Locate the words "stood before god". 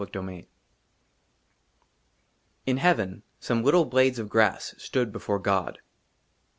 4.79-5.77